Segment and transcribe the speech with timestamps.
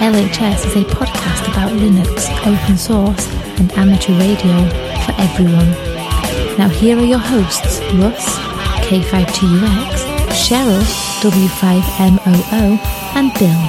[0.00, 3.26] LHS is a podcast about Linux, open source,
[3.58, 4.68] and amateur radio
[5.04, 5.70] for everyone.
[6.58, 8.36] Now, here are your hosts Russ,
[8.86, 10.82] K5TUX, Cheryl,
[11.22, 12.78] W5MOO,
[13.16, 13.60] and Bill,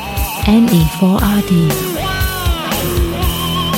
[0.45, 1.70] NE4RD.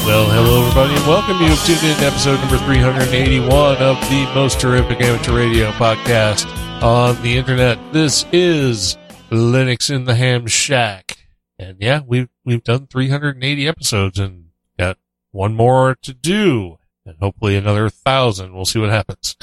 [0.06, 1.38] Well, hello everybody, and welcome.
[1.42, 6.48] You've tuned in to episode number 381 of the most terrific amateur radio podcast
[6.82, 7.78] on the internet.
[7.92, 8.98] This is
[9.30, 11.18] Linux in the Ham Shack.
[11.60, 14.46] And yeah, we've, we've done 380 episodes and
[14.80, 14.98] got
[15.32, 18.56] one more to do and hopefully another thousand.
[18.56, 19.36] We'll see what happens.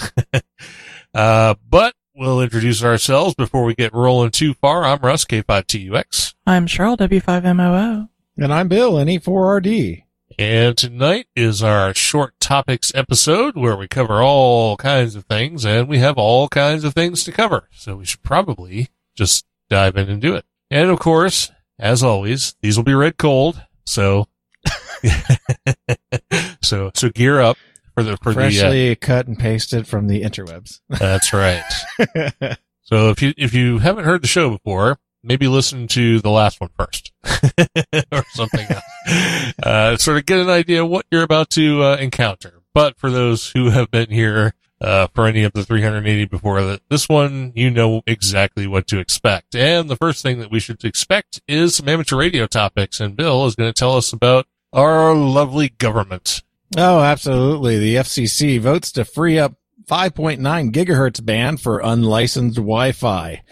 [1.14, 4.84] uh, but we'll introduce ourselves before we get rolling too far.
[4.84, 6.34] I'm Russ, K5TUX.
[6.46, 8.08] I'm Cheryl, W5MOO.
[8.38, 10.04] And I'm Bill, NE4RD.
[10.38, 15.88] And tonight is our short topics episode where we cover all kinds of things and
[15.88, 17.68] we have all kinds of things to cover.
[17.70, 20.46] So we should probably just dive in and do it.
[20.70, 23.62] And of course, as always, these will be read cold.
[23.86, 24.26] So,
[26.62, 27.56] so, so gear up
[27.94, 30.80] for the, for Freshly the, uh, cut and pasted from the interwebs.
[30.88, 31.64] that's right.
[32.82, 36.60] So if you, if you haven't heard the show before, maybe listen to the last
[36.60, 37.12] one first
[38.12, 39.54] or something else.
[39.62, 42.60] Uh, sort of get an idea of what you're about to uh, encounter.
[42.74, 46.82] But for those who have been here uh, for any of the 380 before that,
[46.88, 49.54] this one, you know exactly what to expect.
[49.54, 53.00] And the first thing that we should expect is some amateur radio topics.
[53.00, 56.42] And Bill is going to tell us about our lovely government.
[56.76, 57.78] oh, absolutely.
[57.78, 59.54] The FCC votes to free up
[59.86, 60.38] 5.9
[60.72, 63.42] gigahertz band for unlicensed Wi-Fi.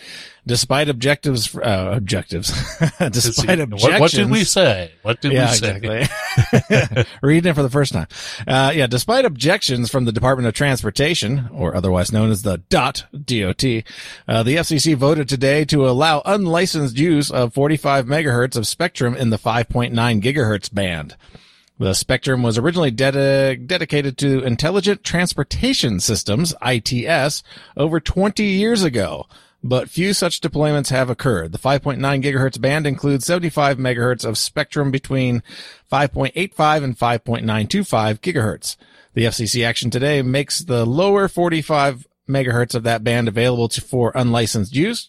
[0.45, 2.49] Despite objectives, uh, objectives,
[2.99, 3.93] despite objections.
[3.93, 4.91] What, what did we say?
[5.03, 5.77] What did yeah, we say?
[5.77, 7.05] exactly.
[7.23, 8.09] Reading it for the first time.
[8.45, 13.05] Uh, yeah, despite objections from the Department of Transportation, or otherwise known as the DOT,
[13.25, 13.85] D-O-T,
[14.27, 19.31] uh, the FCC voted today to allow unlicensed use of 45 megahertz of spectrum in
[19.31, 21.15] the 5.9 gigahertz band.
[21.79, 27.45] The spectrum was originally dedi- dedicated to intelligent transportation systems, ITS,
[27.77, 29.29] over 20 years ago
[29.63, 31.53] but few such deployments have occurred.
[31.53, 35.43] The 5.9 gigahertz band includes 75 megahertz of spectrum between
[35.91, 38.77] 5.85 and 5.925 gigahertz.
[39.15, 44.13] The FCC action today makes the lower 45 megahertz of that band available to, for
[44.15, 45.09] unlicensed use,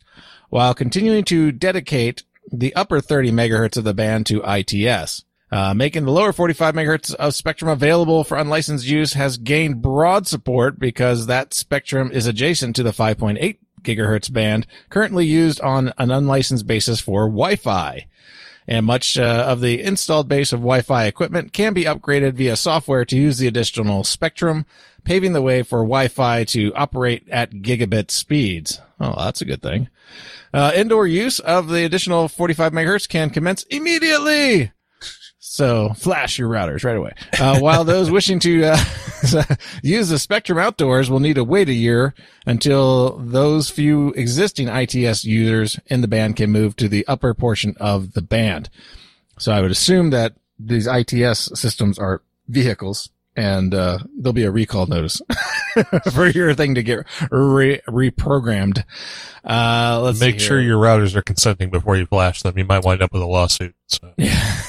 [0.49, 5.23] while continuing to dedicate the upper 30 megahertz of the band to ITS.
[5.51, 10.25] Uh, making the lower 45 megahertz of spectrum available for unlicensed use has gained broad
[10.25, 16.11] support because that spectrum is adjacent to the 5.8 gigahertz band currently used on an
[16.11, 18.07] unlicensed basis for Wi-Fi.
[18.67, 23.03] And much uh, of the installed base of Wi-Fi equipment can be upgraded via software
[23.05, 24.65] to use the additional spectrum,
[25.03, 28.79] paving the way for Wi-Fi to operate at gigabit speeds.
[28.99, 29.89] Oh, that's a good thing.
[30.53, 34.71] Uh, indoor use of the additional 45 megahertz can commence immediately.
[35.53, 37.11] So flash your routers right away.
[37.39, 38.77] Uh, while those wishing to uh,
[39.83, 42.15] use the Spectrum outdoors will need to wait a year
[42.47, 47.75] until those few existing ITS users in the band can move to the upper portion
[47.79, 48.71] of the band.
[49.37, 54.51] So I would assume that these ITS systems are vehicles and uh, there'll be a
[54.51, 55.21] recall notice
[56.13, 58.83] for your thing to get re- reprogrammed.
[59.43, 62.57] Uh, let's Make sure your routers are consenting before you flash them.
[62.57, 63.75] You might wind up with a lawsuit.
[63.87, 64.13] So.
[64.17, 64.61] yeah.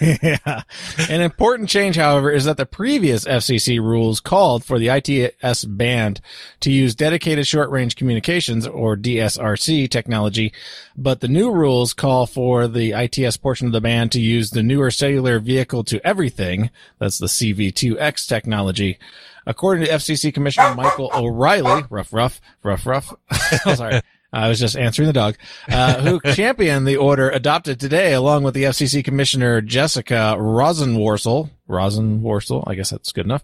[1.08, 6.20] An important change, however, is that the previous FCC rules called for the ITS band
[6.60, 10.52] to use dedicated short range communications or DSRC technology,
[10.96, 14.62] but the new rules call for the ITS portion of the band to use the
[14.62, 16.70] newer cellular vehicle to everything.
[16.98, 18.98] That's the CV2X technology.
[19.46, 23.14] According to FCC Commissioner Michael O'Rielly, rough, rough, rough, rough.
[23.66, 24.00] oh, sorry.
[24.32, 25.36] I was just answering the dog,
[25.68, 31.50] uh, who championed the order adopted today along with the FCC Commissioner Jessica Rosenworcel.
[31.68, 33.42] Rosenworcel, I guess that's good enough.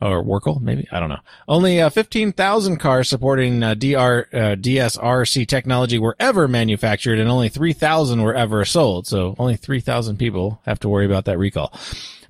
[0.00, 0.86] Or Workel, maybe?
[0.92, 1.20] I don't know.
[1.48, 7.48] Only uh, 15,000 cars supporting uh, DR, uh, DSRC technology were ever manufactured and only
[7.48, 9.06] 3,000 were ever sold.
[9.06, 11.72] So only 3,000 people have to worry about that recall.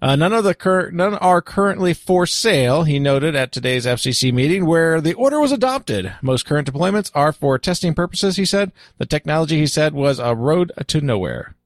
[0.06, 4.32] Uh, none of the cur- none are currently for sale, he noted at today's FCC
[4.32, 6.12] meeting where the order was adopted.
[6.22, 8.70] Most current deployments are for testing purposes, he said.
[8.98, 11.56] The technology, he said, was a road to nowhere.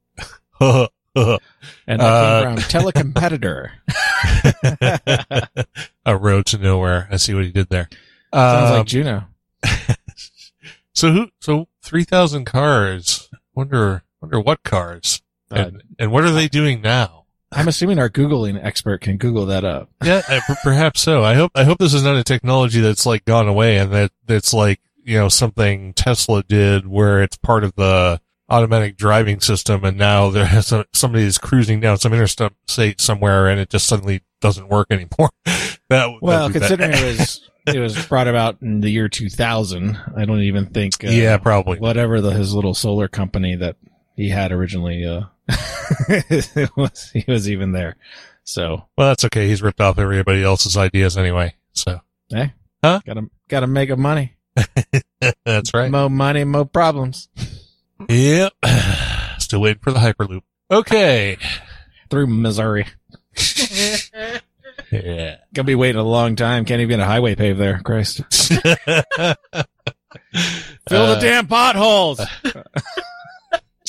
[1.87, 2.65] And that Uh, came from
[3.13, 3.71] Telecompetitor.
[6.07, 7.09] a road to nowhere.
[7.11, 7.89] I see what he did there.
[8.33, 9.25] Sounds Um, like Juno.
[10.95, 11.29] so who?
[11.41, 13.29] So three thousand cars.
[13.55, 14.05] Wonder.
[14.21, 15.21] Wonder what cars.
[15.51, 17.20] Uh, And, and what are they doing now?
[17.53, 19.91] I'm assuming our Googling expert can Google that up.
[20.05, 20.23] Yeah,
[20.63, 21.25] perhaps so.
[21.25, 21.53] I hope.
[21.55, 24.81] I hope this is not a technology that's like gone away, and that that's like
[25.05, 30.31] you know something Tesla did, where it's part of the automatic driving system, and now
[30.31, 34.69] there has a, somebody is cruising down some interstate somewhere, and it just suddenly doesn't
[34.69, 35.31] work anymore.
[35.89, 36.59] that Well, bad.
[36.61, 41.05] considering it was it was brought about in the year 2000, I don't even think.
[41.05, 41.79] Uh, yeah, probably.
[41.79, 43.77] whatever the his little solar company that
[44.17, 45.23] he had originally uh
[46.09, 47.97] it was he was even there
[48.45, 49.47] so Well, that's okay.
[49.49, 51.55] He's ripped off everybody else's ideas anyway.
[51.73, 52.01] So
[52.83, 53.01] Huh?
[53.05, 54.37] gotta gotta make a money
[55.45, 55.91] that's right.
[55.91, 57.29] more money more problems
[58.09, 58.53] Yep.
[59.39, 60.43] Still waiting for the Hyperloop.
[60.71, 61.37] Okay.
[62.09, 62.87] through missouri
[64.91, 65.37] Yeah.
[65.55, 68.23] gonna be waiting a long time can't even get a highway paved there christ
[70.89, 72.21] fill Uh, the damn potholes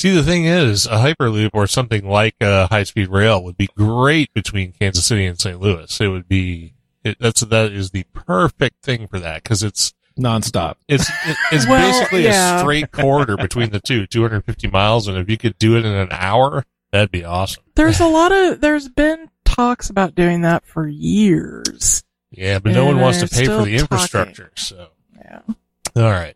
[0.02, 4.34] See, the thing is, a Hyperloop or something like a high-speed rail would be great
[4.34, 5.60] between Kansas City and St.
[5.60, 6.00] Louis.
[6.00, 10.74] It would be, it, that's, that is the perfect thing for that because it's, nonstop
[10.88, 12.56] it's, it, it's Well, basically yeah.
[12.56, 15.06] a straight corridor between the two, 250 miles.
[15.06, 17.62] And if you could do it in an hour, that'd be awesome.
[17.76, 22.02] There's a lot of, there's been talks about doing that for years.
[22.32, 23.74] Yeah, but no one wants to pay for the still talking.
[23.74, 24.50] infrastructure.
[24.56, 25.42] So, Yeah.
[25.94, 26.34] all right.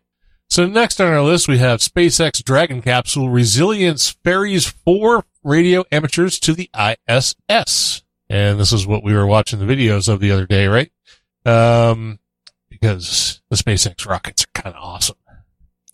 [0.49, 6.39] So next on our list, we have SpaceX Dragon Capsule Resilience ferries four radio amateurs
[6.39, 8.03] to the ISS.
[8.29, 10.91] And this is what we were watching the videos of the other day, right?
[11.45, 12.19] Um,
[12.69, 15.17] because the SpaceX rockets are kind of awesome.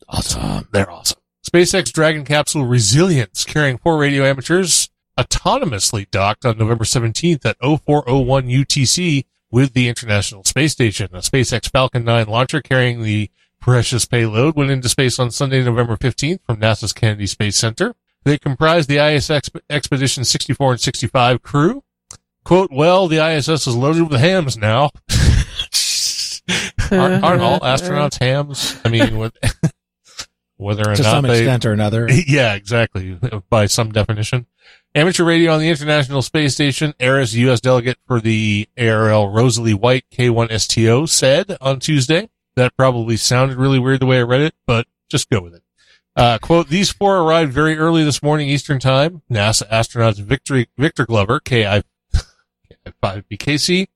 [0.07, 0.67] Awesome.
[0.71, 1.19] They're awesome.
[1.47, 8.47] SpaceX Dragon Capsule Resilience carrying four radio amateurs autonomously docked on November 17th at 0401
[8.47, 11.09] UTC with the International Space Station.
[11.13, 13.29] A SpaceX Falcon 9 launcher carrying the
[13.63, 17.95] precious payload went into space on Sunday, November 15th from NASA's Kennedy Space Center.
[18.25, 21.81] They comprised the ISS Exp- Expedition 64 and 65 crew.
[22.43, 24.89] Quote, well, the ISS is loaded with hams now.
[26.91, 28.77] aren't, aren't all astronauts hams?
[28.83, 29.33] I mean, with,
[30.57, 33.17] whether or to not some they, extent or another yeah, exactly.
[33.49, 34.45] By some definition.
[34.93, 37.61] Amateur radio on the International Space Station, ARISS U.S.
[37.61, 42.29] delegate for the ARRL Rosalie White K1STO said on Tuesday.
[42.55, 45.63] That probably sounded really weird the way I read it, but just go with it.
[46.15, 49.23] Uh, quote, these four arrived very early this morning Eastern time.
[49.31, 51.81] NASA astronauts Victory, Victor Glover, KI,
[52.85, 53.87] KI5BKC,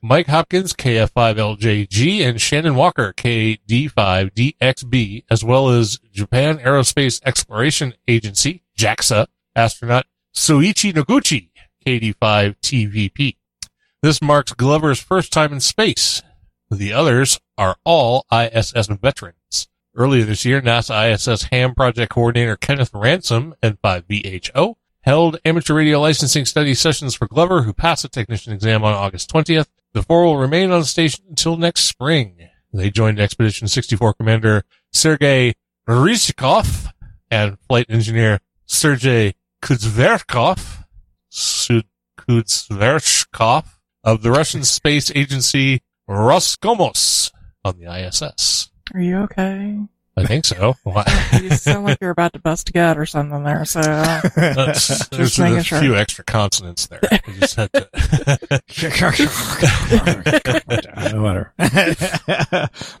[0.00, 9.26] Mike Hopkins, KF5LJG, and Shannon Walker, KD5DXB, as well as Japan Aerospace Exploration Agency, JAXA,
[9.54, 11.50] astronaut Soichi Noguchi,
[11.84, 13.36] KD5TVP.
[14.02, 16.22] This marks Glover's first time in space.
[16.70, 19.68] The others are all ISS veterans.
[19.96, 26.44] Earlier this year, NASA ISS ham project coordinator Kenneth Ransom, N5VHO, held amateur radio licensing
[26.44, 29.68] study sessions for Glover, who passed the technician exam on August 20th.
[29.94, 32.36] The four will remain on the station until next spring.
[32.72, 34.62] They joined Expedition 64 Commander
[34.92, 35.54] Sergei
[35.88, 36.92] Ryzhikov
[37.30, 40.84] and Flight Engineer Sergei Kuzverkov,
[41.30, 41.84] Sud-
[44.04, 47.30] of the Russian Space Agency Roscosmos
[47.64, 48.70] on the ISS.
[48.94, 49.78] Are you okay?
[50.16, 50.74] I think so.
[50.82, 51.04] Why?
[51.40, 53.64] You sound like you're about to bust a gut or something there.
[53.64, 55.80] So uh, That's- there's making a sure.
[55.80, 56.98] few extra consonants there.
[57.12, 57.88] I just had to.
[61.20, 61.52] Whatever.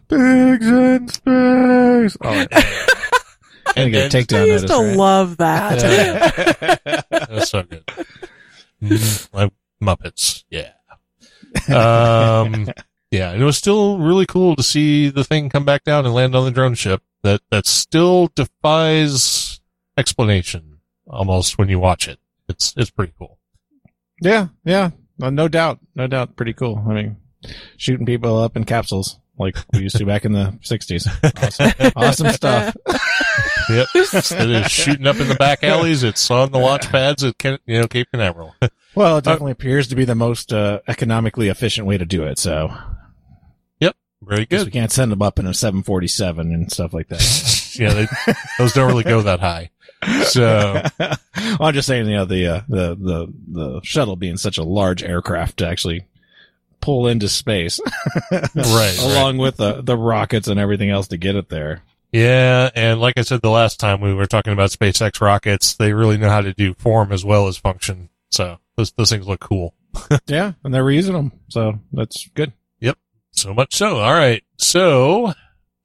[0.08, 2.16] Pigs in space.
[2.22, 2.48] Oh, and
[3.76, 4.96] and get a then- takedown I used notice, to right?
[4.96, 7.06] love that.
[7.10, 7.84] That's so good.
[8.82, 10.44] Mm, like Muppets.
[10.50, 10.70] Yeah.
[11.68, 12.68] Um,
[13.10, 16.14] yeah, and it was still really cool to see the thing come back down and
[16.14, 17.02] land on the drone ship.
[17.22, 19.60] That, that still defies
[19.96, 22.18] explanation almost when you watch it.
[22.48, 23.38] It's, it's pretty cool.
[24.20, 26.36] Yeah, yeah, no, no doubt, no doubt.
[26.36, 26.84] Pretty cool.
[26.88, 27.16] I mean,
[27.76, 31.06] shooting people up in capsules like we used to back in the '60s.
[31.42, 32.76] Awesome, awesome stuff.
[33.70, 33.88] Yep.
[33.94, 37.58] it is shooting up in the back alleys, it's on the launch pads at, Ken-
[37.66, 38.54] you know, Cape Canaveral.
[38.94, 42.36] Well, it definitely appears to be the most uh, economically efficient way to do it.
[42.36, 42.72] So,
[44.22, 44.66] Very good.
[44.66, 47.54] we can't send them up in a 747 and stuff like that.
[47.78, 48.08] Yeah, they,
[48.58, 49.70] those don't really go that high.
[50.24, 51.16] So, well,
[51.60, 55.04] I'm just saying, you know, the uh, the the the shuttle being such a large
[55.04, 56.04] aircraft to actually
[56.80, 57.78] pull into space,
[58.32, 58.98] right.
[59.00, 61.82] along with the the rockets and everything else to get it there.
[62.10, 65.92] Yeah, and like I said the last time we were talking about SpaceX rockets, they
[65.92, 68.08] really know how to do form as well as function.
[68.30, 69.74] So those those things look cool.
[70.26, 72.52] yeah, and they're reusing them, so that's good.
[73.38, 73.98] So much so.
[73.98, 74.42] All right.
[74.56, 75.32] So,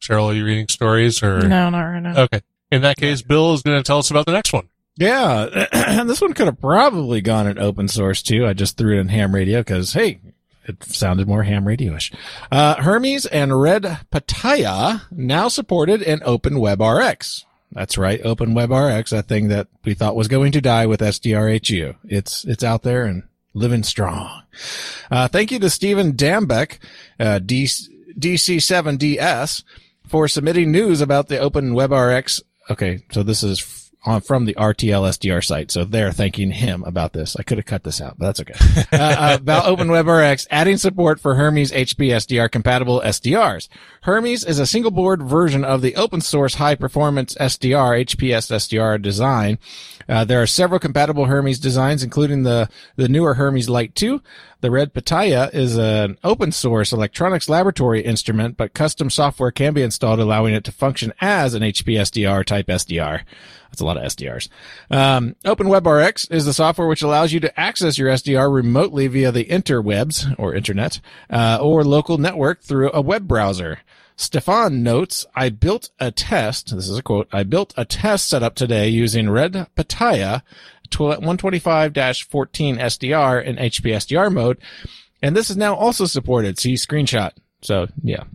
[0.01, 1.47] Cheryl, are you reading stories or?
[1.47, 2.23] No, not right now.
[2.23, 2.41] Okay.
[2.71, 4.69] In that case, Bill is going to tell us about the next one.
[4.95, 8.45] Yeah, and this one could have probably gone in open source too.
[8.45, 10.19] I just threw it in ham radio because hey,
[10.65, 12.11] it sounded more ham radio-ish.
[12.51, 17.45] Uh, Hermes and Red Pitaya now supported in OpenWebRX.
[17.71, 21.95] That's right, Open OpenWebRX, that thing that we thought was going to die with SDRHU.
[22.05, 24.43] It's it's out there and living strong.
[25.09, 26.79] Uh, thank you to Stephen Dambeck,
[27.19, 27.67] uh, D-
[28.17, 29.63] DC7DS,
[30.07, 32.41] for submitting news about the Open WebRx.
[32.69, 35.71] Okay, so this is on from the RTL SDR site.
[35.71, 37.35] So they're thanking him about this.
[37.35, 38.53] I could have cut this out, but that's okay.
[38.91, 43.69] uh, uh, about OpenWebRX adding support for Hermes HP SDR compatible SDRs.
[44.01, 49.01] Hermes is a single board version of the open source high performance SDR HPS SDR
[49.01, 49.57] design.
[50.09, 54.21] Uh, there are several compatible Hermes designs, including the, the newer Hermes Lite 2.
[54.59, 59.81] The Red Pitaya is an open source electronics laboratory instrument, but custom software can be
[59.81, 63.23] installed, allowing it to function as an HP SDR type SDR.
[63.73, 64.49] That's a lot of SDRs.
[64.91, 69.45] Um, OpenWebRX is the software which allows you to access your SDR remotely via the
[69.45, 70.99] interwebs or internet
[71.31, 73.79] uh, or local network through a web browser.
[74.15, 76.75] Stefan notes, I built a test.
[76.75, 77.27] This is a quote.
[77.31, 80.43] I built a test setup today using Red Pitaya
[80.91, 84.59] 125-14 SDR in HP SDR mode.
[85.23, 86.59] And this is now also supported.
[86.59, 87.31] See screenshot.
[87.63, 88.25] So yeah,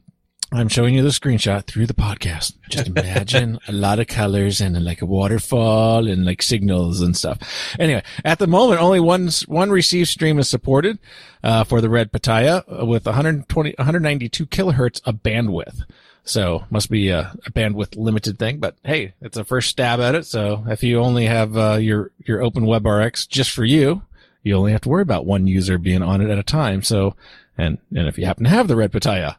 [0.50, 2.54] I'm showing you the screenshot through the podcast.
[2.70, 7.38] Just imagine a lot of colors and like a waterfall and like signals and stuff.
[7.78, 10.98] Anyway, at the moment, only one, one receive stream is supported,
[11.42, 15.84] uh, for the Red Pitaya with 120, 192 kilohertz of bandwidth.
[16.24, 20.14] So must be a, a bandwidth limited thing, but hey, it's a first stab at
[20.14, 20.24] it.
[20.24, 24.02] So if you only have, uh, your, your open WebRX just for you,
[24.42, 26.82] you only have to worry about one user being on it at a time.
[26.82, 27.16] So
[27.58, 29.36] and and if you happen to have the red pitaya.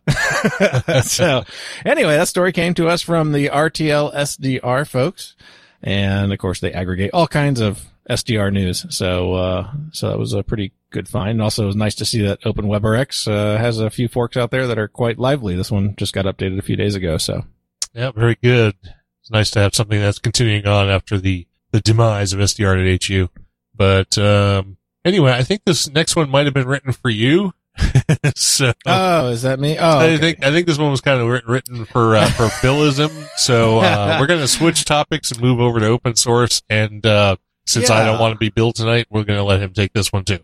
[1.06, 1.44] so
[1.86, 5.36] anyway, that story came to us from the RTL SDR folks,
[5.82, 8.86] and of course they aggregate all kinds of SDR news.
[8.90, 11.32] So uh, so that was a pretty good find.
[11.32, 14.52] And also, it was nice to see that OpenWebRX uh, has a few forks out
[14.52, 15.56] there that are quite lively.
[15.56, 17.18] This one just got updated a few days ago.
[17.18, 17.46] So
[17.94, 18.76] Yeah, very good.
[19.22, 23.04] It's nice to have something that's continuing on after the, the demise of SDR at
[23.04, 23.30] HU.
[23.76, 27.54] But, um, anyway, I think this next one might have been written for you.
[28.36, 29.78] so oh, is that me?
[29.78, 33.10] Oh, I think I think this one was kind of written for uh, for Billism.
[33.38, 36.62] So uh, we're going to switch topics and move over to open source.
[36.70, 39.74] And uh, since I don't want to be Bill tonight, we're going to let him
[39.74, 40.40] take this one too.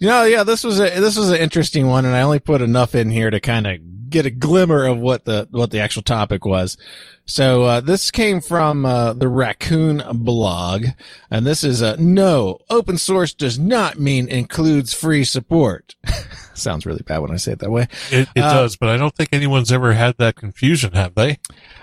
[0.00, 2.62] You know, yeah, this was a this was an interesting one, and I only put
[2.62, 6.02] enough in here to kind of get a glimmer of what the what the actual
[6.02, 6.76] topic was.
[7.24, 10.86] So uh, this came from uh, the Raccoon blog,
[11.30, 12.58] and this is a no.
[12.70, 15.96] Open source does not mean includes free support.
[16.56, 17.88] Sounds really bad when I say it that way.
[18.10, 21.38] It, it Uh, does, but I don't think anyone's ever had that confusion, have they?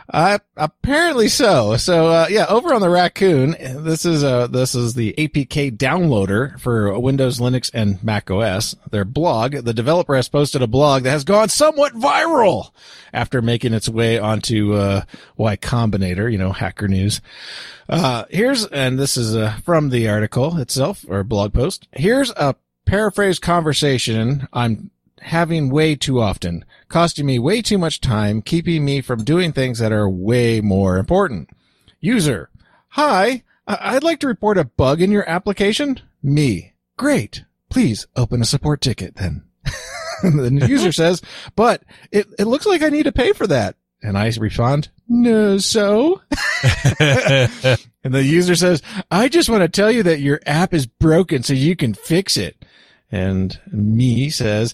[0.10, 1.78] Uh, apparently so.
[1.78, 6.60] So, uh, yeah, over on the Raccoon, this is, uh, this is the APK downloader
[6.60, 8.76] for Windows, Linux, and Mac OS.
[8.92, 12.72] Their blog, the developer has posted a blog that has gone somewhat viral
[13.14, 15.04] after making its way onto, uh,
[15.38, 17.22] Y Combinator, you know, hacker news.
[17.88, 21.88] Uh, here's, and this is, uh, from the article itself or blog post.
[21.94, 28.42] Here's a paraphrase conversation I'm having way too often, costing me way too much time,
[28.42, 31.50] keeping me from doing things that are way more important.
[32.00, 32.50] User,
[32.90, 36.00] hi, I'd like to report a bug in your application.
[36.22, 37.46] Me, great.
[37.70, 39.44] Please open a support ticket then.
[40.24, 41.22] the user says,
[41.56, 43.76] but it, it looks like I need to pay for that.
[44.02, 46.22] And I respond, no, so?
[48.04, 51.42] And the user says, I just want to tell you that your app is broken
[51.42, 52.63] so you can fix it.
[53.14, 54.74] And me says,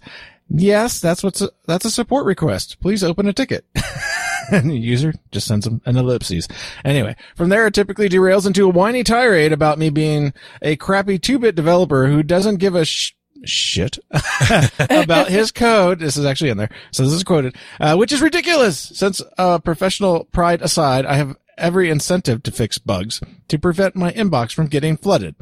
[0.50, 2.80] yes, that's what's a, that's a support request.
[2.80, 3.66] Please open a ticket.
[4.52, 6.48] and the user just sends them an ellipses.
[6.86, 11.20] Anyway, from there it typically derails into a whiny tirade about me being a crappy
[11.20, 14.00] two-bit developer who doesn't give a sh- shit
[14.90, 16.00] about his code.
[16.00, 16.72] This is actually in there.
[16.92, 21.36] So this is quoted, uh, which is ridiculous since, uh, professional pride aside, I have
[21.58, 23.20] every incentive to fix bugs
[23.50, 25.36] to prevent my inbox from getting flooded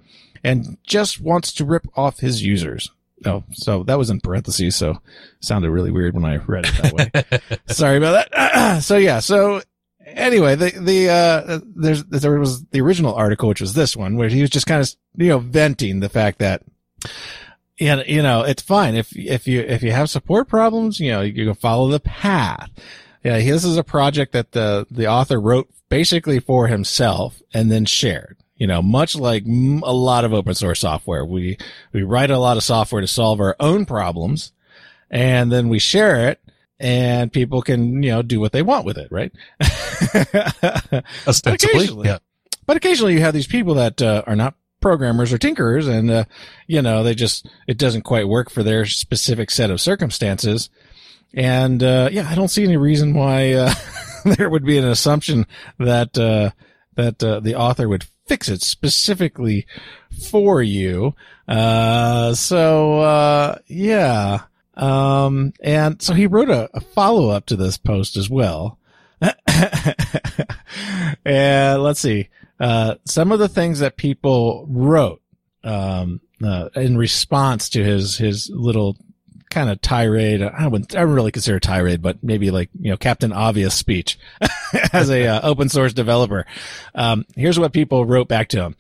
[0.44, 2.90] and just wants to rip off his users.
[3.26, 4.76] Oh, so that was in parentheses.
[4.76, 5.02] So
[5.40, 7.58] sounded really weird when I read it that way.
[7.74, 8.80] Sorry about that.
[8.84, 9.20] so yeah.
[9.20, 9.62] So
[10.06, 14.30] anyway, the, the, uh, there's, there was the original article, which was this one where
[14.30, 16.62] he was just kind of, you know, venting the fact that,
[17.80, 21.22] yeah, you know, it's fine if, if you, if you have support problems, you know,
[21.22, 22.70] you can follow the path.
[23.24, 27.84] Yeah, this is a project that the the author wrote basically for himself and then
[27.84, 28.38] shared.
[28.58, 31.58] You know, much like a lot of open source software, we
[31.94, 34.52] we write a lot of software to solve our own problems,
[35.10, 36.40] and then we share it,
[36.80, 39.32] and people can you know do what they want with it, right?
[41.28, 42.08] Ostensibly, Occasionally.
[42.08, 42.18] yeah.
[42.66, 46.24] But occasionally you have these people that uh, are not programmers or tinkerers and, uh,
[46.68, 50.70] you know, they just, it doesn't quite work for their specific set of circumstances.
[51.34, 53.74] And, uh, yeah, I don't see any reason why, uh,
[54.26, 55.48] there would be an assumption
[55.80, 56.52] that, uh,
[56.96, 59.66] that, uh, the author would fix it specifically
[60.30, 61.16] for you.
[61.48, 64.42] Uh, so, uh, yeah.
[64.76, 68.78] Um, and so he wrote a, a follow up to this post as well.
[71.26, 72.30] and let's see
[72.60, 75.22] uh, some of the things that people wrote
[75.64, 78.98] um, uh, in response to his his little
[79.50, 80.42] kind of tirade.
[80.42, 84.20] I wouldn't I wouldn't really consider tirade, but maybe like you know Captain Obvious speech
[84.94, 86.46] as a uh, open source developer.
[86.96, 88.76] Um, here's what people wrote back to him.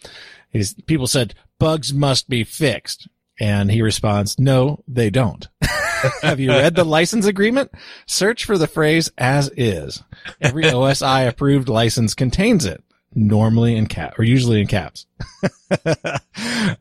[0.50, 3.08] He's, people said bugs must be fixed,
[3.40, 5.48] and he responds, "No, they don't."
[6.22, 7.72] Have you read the license agreement?
[8.06, 10.04] Search for the phrase as is.
[10.40, 12.84] Every OSI approved license contains it,
[13.18, 15.08] normally in cap or usually in caps.
[15.86, 16.20] uh,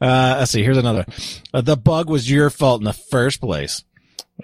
[0.00, 0.62] let's see.
[0.62, 1.06] Here's another.
[1.52, 3.82] Uh, the bug was your fault in the first place.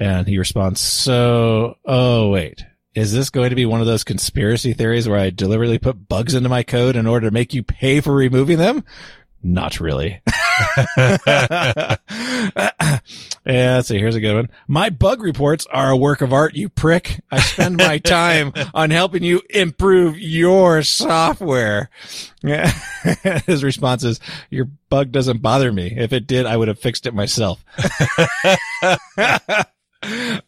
[0.01, 2.65] And he responds, so, oh, wait.
[2.95, 6.35] Is this going to be one of those conspiracy theories where I deliberately put bugs
[6.35, 8.85] into my code in order to make you pay for removing them?
[9.43, 10.21] Not really.
[13.45, 13.99] yeah, let's see.
[13.99, 14.51] Here's a good one.
[14.69, 17.21] My bug reports are a work of art, you prick.
[17.31, 21.91] I spend my time on helping you improve your software.
[22.43, 22.71] Yeah.
[23.47, 24.21] His response is,
[24.51, 25.93] your bug doesn't bother me.
[25.97, 27.65] If it did, I would have fixed it myself.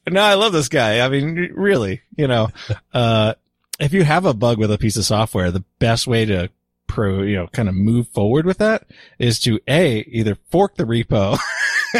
[0.08, 1.04] no, I love this guy.
[1.04, 2.50] I mean, really, you know,
[2.92, 3.34] uh,
[3.80, 6.48] if you have a bug with a piece of software, the best way to
[6.86, 8.86] pro, you know, kind of move forward with that
[9.18, 11.38] is to A, either fork the repo,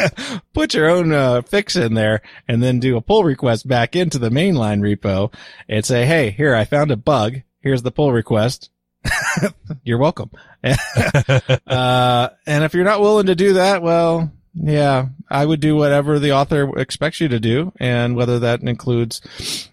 [0.53, 4.19] put your own, uh, fix in there and then do a pull request back into
[4.19, 5.33] the mainline repo
[5.69, 7.43] and say, Hey, here, I found a bug.
[7.61, 8.71] Here's the pull request.
[9.85, 10.31] You're welcome.
[10.65, 16.19] uh, and if you're not willing to do that, well, yeah, I would do whatever
[16.19, 19.21] the author expects you to do, and whether that includes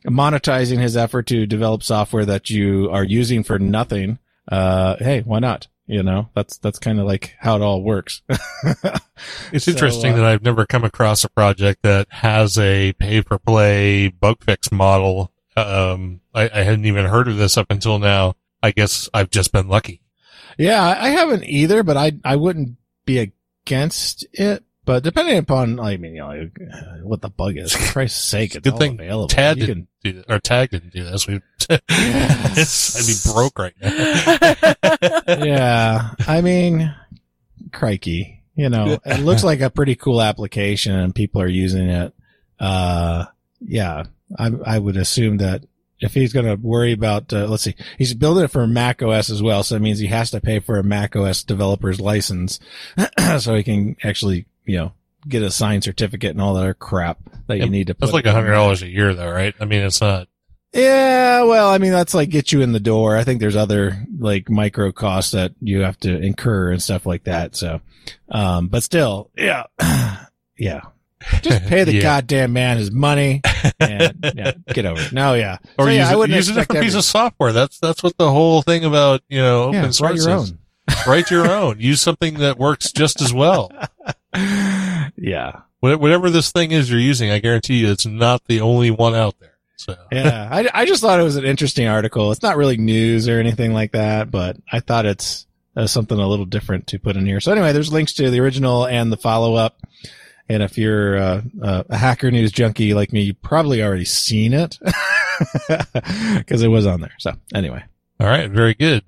[0.06, 4.18] monetizing his effort to develop software that you are using for nothing.
[4.52, 5.68] Uh, hey, why not?
[5.92, 8.22] You know, that's that's kind of like how it all works.
[9.52, 13.22] It's So, interesting uh, that I've never come across a project that has a pay
[13.22, 15.32] for play bug fix model.
[15.58, 18.36] Um, I, I hadn't even heard of this up until now.
[18.64, 20.02] I guess I've just been lucky.
[20.58, 23.20] yeah, I I haven't either, but I I wouldn't be
[23.66, 24.64] against it.
[24.84, 26.50] But depending upon, I mean, you know,
[27.04, 29.28] what the bug is, for Christ's sake, it's Good all thing available.
[29.28, 31.28] Tad You didn't do that, or Tag didn't do this.
[31.28, 31.40] We,
[31.70, 34.76] I'd be broke right now.
[35.46, 36.96] yeah, I mean,
[37.72, 42.14] crikey, you know, it looks like a pretty cool application, and people are using it.
[42.60, 43.26] Uh,
[43.60, 44.06] yeah,
[44.38, 45.64] I I would assume that
[46.02, 49.30] if he's going to worry about, uh, let's see, he's building it for Mac OS
[49.30, 52.60] as well, so it means he has to pay for a Mac OS developer's license,
[53.40, 54.94] so he can actually, you know,
[55.28, 57.94] get a signed certificate and all that other crap that you need to.
[57.94, 59.54] That's put like a hundred dollars a year though, right?
[59.60, 60.28] I mean, it's not,
[60.74, 63.16] Yeah, well, I mean, that's like get you in the door.
[63.18, 67.26] I think there's other like micro costs that you have to incur and stuff like
[67.26, 67.56] that.
[67.56, 67.82] So,
[68.30, 69.64] um, but still, yeah,
[70.58, 70.82] yeah.
[71.44, 72.02] Just pay the Yeah.
[72.02, 73.42] goddamn man his money
[73.80, 75.12] and yeah, get over it.
[75.14, 75.58] No, yeah.
[75.78, 77.52] or So, yeah, use, I it, wouldn't use a different piece of software.
[77.52, 80.52] That's, that's what the whole thing about, you know, open yeah, source your is.
[80.52, 80.58] own.
[81.08, 81.80] Write your own.
[81.80, 83.72] Use something that works just as well.
[85.16, 85.62] yeah.
[85.80, 89.40] Whatever this thing is you're using, I guarantee you it's not the only one out
[89.40, 89.58] there.
[89.78, 90.48] So Yeah.
[90.52, 92.32] I, I just thought it was an interesting article.
[92.32, 96.28] It's not really news or anything like that, but I thought it's uh, something a
[96.28, 97.40] little different to put in here.
[97.40, 99.82] So anyway, there's links to the original and the follow up.
[100.50, 104.54] And if you're uh, uh, a hacker news junkie like me, you probably already seen
[104.54, 104.78] it
[105.68, 107.14] because it was on there.
[107.20, 107.84] So anyway,
[108.20, 109.04] All right, very good.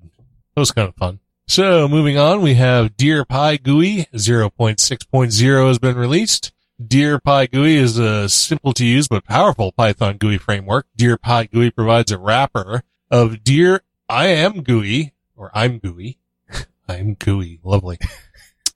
[0.54, 1.20] That was kind of fun.
[1.46, 6.52] So moving on, we have Dear PyGui 0.6.0 has been released.
[6.84, 10.86] Dear PyGui is a simple to use but powerful Python GUI framework.
[10.96, 16.18] Dear PyGui provides a wrapper of Deer I am GUI or I'm GUI.
[16.88, 17.60] I'm GUI.
[17.62, 17.98] Lovely.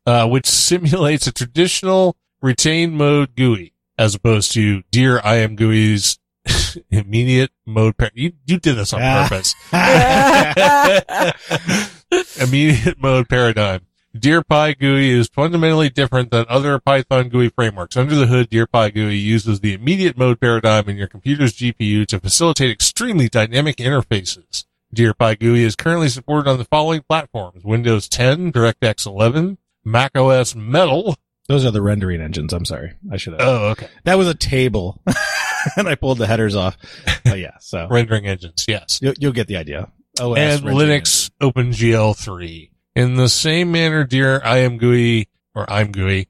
[0.07, 6.19] Uh, which simulates a traditional retain mode GUI as opposed to Deer I am GUI's
[6.91, 7.99] immediate mode.
[7.99, 9.55] Par- you, you did this on purpose.
[12.41, 13.83] Immediate mode paradigm.
[14.19, 17.97] Dear PyGui is fundamentally different than other Python GUI frameworks.
[17.97, 22.19] Under the hood, Dear PyGui uses the immediate mode paradigm in your computer's GPU to
[22.19, 24.65] facilitate extremely dynamic interfaces.
[24.93, 30.55] Dear PyGui is currently supported on the following platforms: Windows 10, DirectX 11, Mac OS
[30.55, 31.17] Metal.
[31.47, 32.53] Those are the rendering engines.
[32.55, 32.95] I'm sorry.
[33.13, 33.43] I should have.
[33.43, 33.89] Oh, okay.
[34.05, 35.03] That was a table,
[35.77, 36.79] and I pulled the headers off.
[37.25, 39.01] But yeah, so Rendering engines, yes.
[39.03, 39.91] you'll, you'll get the idea.
[40.21, 42.71] OS and Linux OpenGL 3.
[42.95, 46.27] In the same manner, Dear IMGUI or IMGUI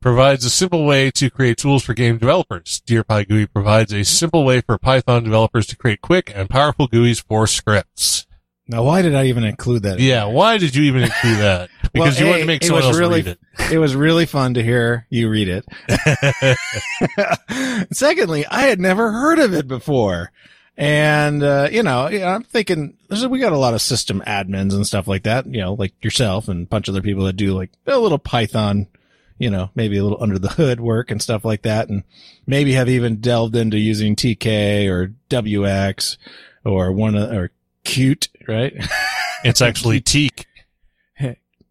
[0.00, 2.80] provides a simple way to create tools for game developers.
[2.86, 7.22] Dear PyGui provides a simple way for Python developers to create quick and powerful GUIs
[7.22, 8.26] for scripts.
[8.66, 10.00] Now, why did I even include that?
[10.00, 11.70] Yeah, why did you even include that?
[11.94, 13.38] Because you Well, wanted to make someone else really- read it.
[13.72, 15.64] It was really fun to hear you read it.
[17.92, 20.32] Secondly, I had never heard of it before.
[20.76, 22.96] And, uh, you know, I'm thinking
[23.28, 26.48] we got a lot of system admins and stuff like that, you know, like yourself
[26.48, 28.88] and a bunch of other people that do like a little Python,
[29.38, 31.88] you know, maybe a little under the hood work and stuff like that.
[31.88, 32.02] And
[32.46, 36.16] maybe have even delved into using TK or WX
[36.64, 37.52] or one of, or
[37.84, 38.74] Qt, right?
[39.44, 40.46] It's actually Teak.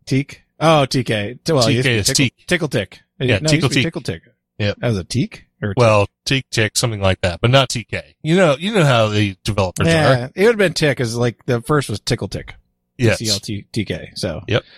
[0.06, 0.44] Teak?
[0.60, 1.40] Oh, TK.
[1.52, 2.46] Well, TK is tickle, Teak.
[2.46, 3.00] tickle tick.
[3.20, 3.84] Yeah, no, tickle tick.
[3.84, 4.22] Tickle tick.
[4.60, 4.78] Yep.
[4.80, 8.02] That was a teak or Well, Tick Tick, something like that, but not TK.
[8.22, 9.96] You know, you know how the developers tick?
[9.96, 10.00] are.
[10.14, 12.56] yeah, it would have been tick because like the first was tickle tick.
[12.98, 13.20] Yes.
[14.16, 14.42] So.
[14.48, 14.64] Yep.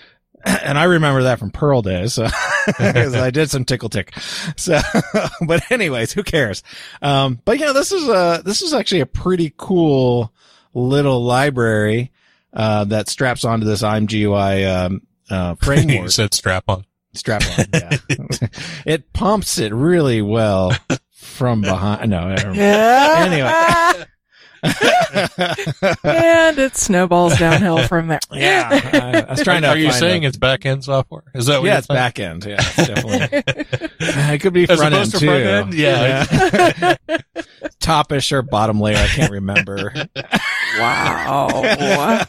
[0.45, 2.27] And I remember that from Perl days, so,
[2.77, 4.13] cause I did some tickle tick.
[4.57, 4.79] So,
[5.47, 6.61] but anyways, who cares?
[7.01, 10.31] Um, but yeah, this is a, this is actually a pretty cool
[10.75, 12.11] little library,
[12.53, 16.11] uh, that straps onto this IMGUI, um, uh, you framework.
[16.11, 16.85] said strap on.
[17.15, 17.65] Strap on.
[17.73, 17.97] Yeah.
[18.85, 20.71] it pumps it really well
[21.13, 22.09] from behind.
[22.09, 24.05] No, I don't Yeah.
[26.03, 28.19] And it snowballs downhill from there.
[28.31, 28.69] yeah.
[28.71, 29.69] I, I was trying to.
[29.75, 31.23] Are you saying a- it's back end software?
[31.33, 31.97] Is that what yeah, it's saying?
[31.97, 32.45] back end.
[32.45, 33.43] Yeah, definitely.
[33.99, 35.25] it could be As front end to too.
[35.25, 35.73] front end?
[35.73, 36.25] Yeah.
[37.09, 37.17] Yeah.
[37.79, 38.97] Topish or bottom layer.
[38.97, 39.93] I can't remember.
[40.79, 42.25] Wow.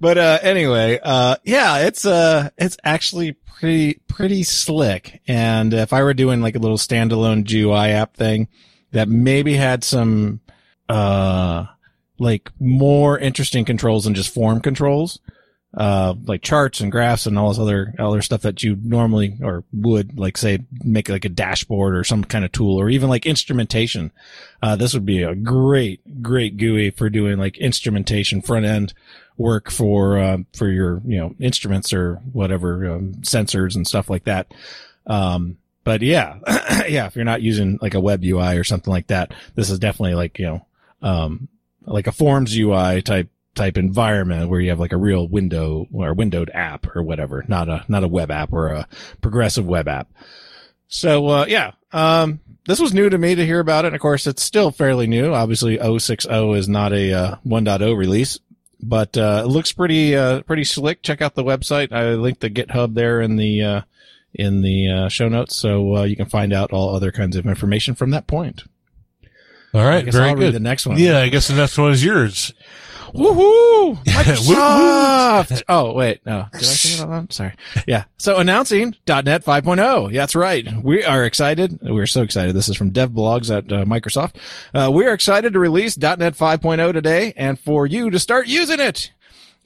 [0.00, 5.20] but uh anyway, uh yeah, it's uh it's actually pretty pretty slick.
[5.28, 8.48] And if I were doing like a little standalone GUI app thing
[8.92, 10.40] that maybe had some
[10.90, 11.66] uh
[12.18, 15.18] like more interesting controls than just form controls,
[15.76, 19.64] uh like charts and graphs and all this other other stuff that you normally or
[19.72, 23.24] would like say make like a dashboard or some kind of tool or even like
[23.24, 24.10] instrumentation
[24.62, 28.92] uh, this would be a great, great GUI for doing like instrumentation front end
[29.36, 34.24] work for, uh, for your, you know, instruments or whatever, um, sensors and stuff like
[34.24, 34.52] that.
[35.06, 36.38] Um, but yeah,
[36.88, 39.78] yeah, if you're not using like a web UI or something like that, this is
[39.78, 40.66] definitely like, you know,
[41.02, 41.48] um,
[41.82, 46.14] like a forms UI type, type environment where you have like a real window or
[46.14, 48.88] windowed app or whatever, not a, not a web app or a
[49.20, 50.08] progressive web app.
[50.88, 53.88] So, uh, yeah, um, this was new to me to hear about it.
[53.88, 55.32] And of course, it's still fairly new.
[55.32, 58.38] Obviously, 060 is not a uh, 1.0 release,
[58.80, 61.02] but uh, it looks pretty uh, pretty slick.
[61.02, 61.92] Check out the website.
[61.92, 63.80] I linked the GitHub there in the uh,
[64.34, 67.46] in the uh, show notes, so uh, you can find out all other kinds of
[67.46, 68.62] information from that point.
[69.72, 70.54] All I guess very I'll read good.
[70.54, 70.98] the next one.
[70.98, 72.52] Yeah, I guess the next one is yours.
[73.14, 73.14] Woohoo!
[73.14, 73.96] Woo-hoo.
[74.04, 75.62] Microsoft!
[75.68, 76.24] oh, wait.
[76.24, 76.46] No.
[76.52, 77.32] Did I say that out loud?
[77.32, 77.54] Sorry.
[77.86, 78.04] Yeah.
[78.18, 80.12] So announcing .NET 5.0.
[80.12, 80.66] Yeah, that's right.
[80.82, 81.78] We are excited.
[81.82, 82.54] We're so excited.
[82.54, 84.36] This is from Dev Blogs at uh, Microsoft.
[84.72, 88.78] Uh, we are excited to release .NET 5.0 today and for you to start using
[88.80, 89.10] it.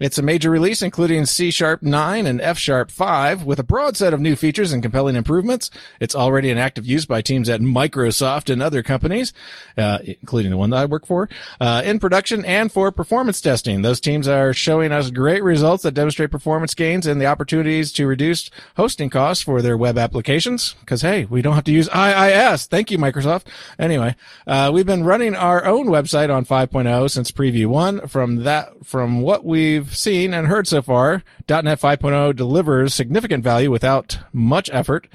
[0.01, 3.97] It's a major release including C Sharp 9 and F Sharp 5 with a broad
[3.97, 5.71] set of new features and compelling improvements.
[6.01, 9.33] It's already in active use by teams at Microsoft and other companies,
[9.79, 11.29] uh, including the one that I work for,
[11.61, 13.83] uh, in production and for performance testing.
[13.83, 18.09] Those teams are showing us great results that demonstrate performance gains and the opportunities to
[18.09, 20.75] reduce hosting costs for their web applications.
[20.87, 22.67] Cause hey, we don't have to use IIS.
[22.67, 23.45] Thank you, Microsoft.
[23.79, 28.09] Anyway, uh, we've been running our own website on 5.0 since preview one.
[28.09, 33.71] From that, from what we've seen and heard so far, .NET 5.0 delivers significant value
[33.71, 35.09] without much effort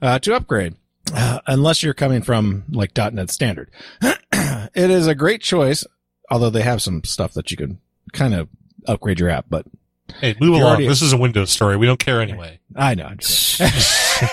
[0.00, 0.74] uh, to upgrade.
[1.14, 3.70] Uh, unless you're coming from like .NET Standard,
[4.02, 5.84] it is a great choice.
[6.30, 7.78] Although they have some stuff that you can
[8.12, 8.48] kind of
[8.86, 9.66] upgrade your app, but
[10.20, 10.62] Hey, move along.
[10.62, 11.76] already- This is a Windows story.
[11.76, 12.60] We don't care anyway.
[12.76, 13.12] I know.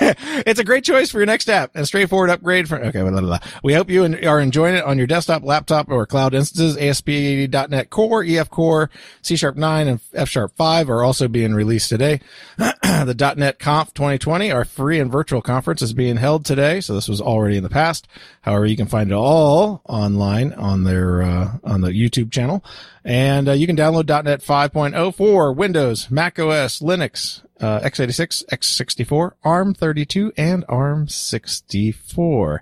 [0.02, 1.76] It's a great choice for your next app.
[1.76, 3.40] A straightforward upgrade for, okay, blah, blah, blah.
[3.64, 6.78] We hope you are enjoying it on your desktop, laptop, or cloud instances.
[6.78, 8.90] ASP.NET Core, EF Core,
[9.22, 12.20] C Sharp 9, and F Sharp 5 are also being released today.
[12.58, 16.82] the .NET Conf 2020, our free and virtual conference is being held today.
[16.82, 18.08] So this was already in the past.
[18.42, 22.64] However, you can find it all online on their, uh, on the YouTube channel.
[23.04, 29.32] And uh, you can download .NET 5.0 for Windows, Mac OS, Linux, uh, x86, x64,
[29.46, 32.60] ARM32, and ARM64.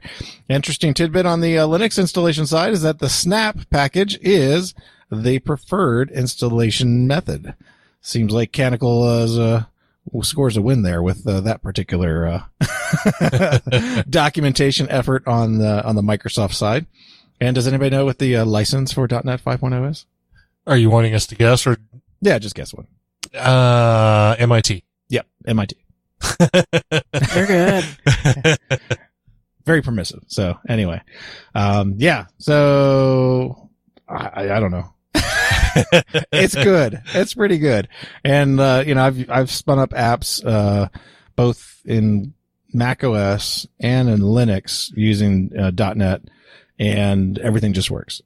[0.49, 4.73] Interesting tidbit on the uh, Linux installation side is that the Snap package is
[5.11, 7.53] the preferred installation method.
[8.01, 9.63] Seems like Canonical is, uh,
[10.21, 12.25] scores a win there with uh, that particular
[13.19, 13.59] uh,
[14.09, 16.85] documentation effort on the on the Microsoft side.
[17.39, 20.05] And does anybody know what the uh, license for .NET 5.0 is?
[20.65, 21.77] Are you wanting us to guess or
[22.21, 22.87] Yeah, just guess one.
[23.35, 24.83] uh, MIT?
[25.09, 25.75] Yep, MIT.
[26.39, 27.85] They're good.
[29.65, 30.21] Very permissive.
[30.27, 31.01] So anyway,
[31.55, 32.25] um, yeah.
[32.37, 33.69] So
[34.07, 34.93] I, I- I don't know.
[36.31, 37.01] it's good.
[37.13, 37.87] It's pretty good.
[38.23, 40.87] And, uh, you know, I've, I've spun up apps, uh,
[41.35, 42.33] both in
[42.73, 46.21] Mac OS and in Linux using, uh, .NET
[46.79, 48.21] and everything just works.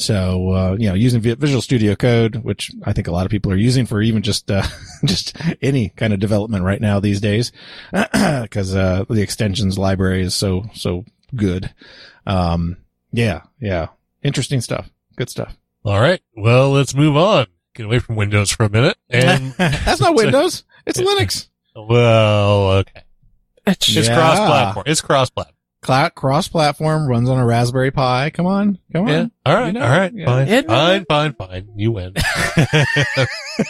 [0.00, 3.52] So, uh, you know, using Visual Studio Code, which I think a lot of people
[3.52, 4.62] are using for even just, uh,
[5.04, 7.52] just any kind of development right now these days,
[7.92, 11.04] because, uh, the extensions library is so, so
[11.36, 11.74] good.
[12.26, 12.78] Um,
[13.12, 13.88] yeah, yeah.
[14.22, 14.88] Interesting stuff.
[15.16, 15.56] Good stuff.
[15.84, 16.20] All right.
[16.34, 17.46] Well, let's move on.
[17.74, 18.96] Get away from Windows for a minute.
[19.10, 20.64] And That's not Windows.
[20.86, 21.48] It's Linux.
[21.76, 23.02] well, okay.
[23.66, 24.14] It's It's Yeah.
[24.16, 24.84] cross-platform.
[24.86, 25.56] It's cross-platform.
[25.82, 28.28] Cloud cross-platform runs on a Raspberry Pi.
[28.30, 29.20] Come on, come Yeah.
[29.20, 29.30] on.
[29.46, 29.66] All right.
[29.68, 30.12] You know, all right.
[30.14, 30.26] yeah.
[30.26, 30.48] Fine.
[30.48, 31.04] It- Fine.
[31.08, 31.32] Fine.
[31.34, 31.68] Fine.
[31.76, 32.14] You win.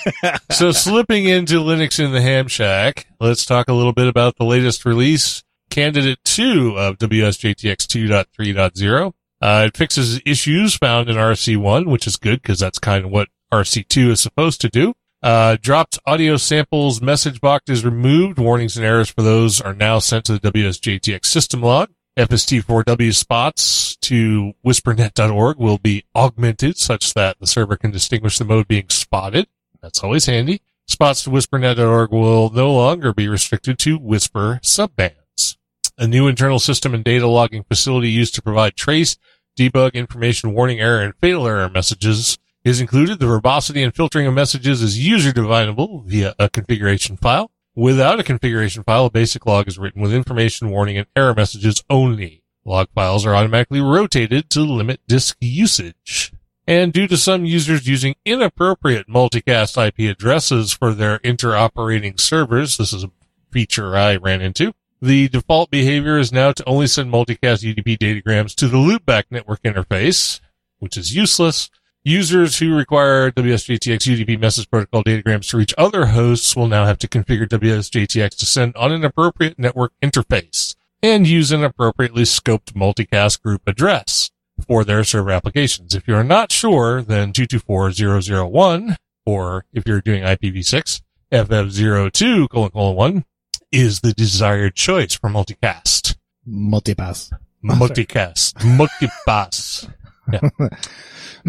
[0.50, 4.44] so slipping into Linux in the Ham Shack, let's talk a little bit about the
[4.44, 9.12] latest release, Candidate 2 of WSJTX 2.3.0.
[9.42, 13.28] Uh, it fixes issues found in RC1, which is good because that's kind of what
[13.52, 14.92] RC2 is supposed to do.
[15.22, 18.38] Uh, dropped audio samples message box is removed.
[18.38, 21.90] Warnings and errors for those are now sent to the WSJTX system log.
[22.20, 28.68] FST4W spots to wsprnet.org will be augmented such that the server can distinguish the mode
[28.68, 29.46] being spotted.
[29.80, 30.60] That's always handy.
[30.86, 35.56] Spots to wsprnet.org will no longer be restricted to WSPR subbands.
[35.96, 39.16] A new internal system and data logging facility used to provide trace,
[39.58, 43.18] debug, information, warning error, and fatal error messages is included.
[43.18, 47.50] The verbosity and filtering of messages is user definable via a configuration file.
[47.80, 51.82] Without a configuration file, a basic log is written with information, warning, and error messages
[51.88, 52.42] only.
[52.62, 56.30] Log files are automatically rotated to limit disk usage.
[56.66, 62.92] And due to some users using inappropriate multicast IP addresses for their interoperating servers, this
[62.92, 63.12] is a
[63.50, 64.74] feature I ran into.
[65.00, 69.62] The default behavior is now to only send multicast UDP datagrams to the loopback network
[69.62, 70.40] interface,
[70.80, 71.70] which is useless.
[72.04, 76.96] Users who require WSJTX UDP message protocol datagrams to reach other hosts will now have
[77.00, 82.72] to configure WSJTX to send on an appropriate network interface and use an appropriately scoped
[82.72, 84.30] multicast group address
[84.66, 85.94] for their server applications.
[85.94, 93.24] If you're not sure, then 224001, or if you're doing IPv6, FF02 colon colon 1
[93.72, 96.16] is the desired choice for multicast.
[96.48, 97.30] Multipass.
[97.62, 98.54] Multicast.
[98.54, 99.92] Multipass.
[100.32, 100.68] Yeah.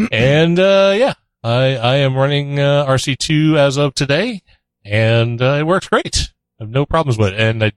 [0.12, 1.14] and, uh, yeah,
[1.44, 4.42] I, I am running, uh, RC2 as of today
[4.86, 6.32] and, uh, it works great.
[6.60, 7.40] I have no problems with it.
[7.40, 7.72] And I,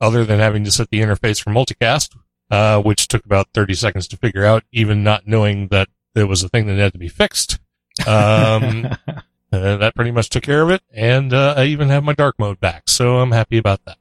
[0.00, 2.16] other than having to set the interface for multicast,
[2.50, 6.42] uh, which took about 30 seconds to figure out, even not knowing that there was
[6.42, 7.58] a thing that had to be fixed.
[8.06, 8.86] Um,
[9.52, 10.82] uh, that pretty much took care of it.
[10.92, 12.88] And, uh, I even have my dark mode back.
[12.88, 13.98] So I'm happy about that.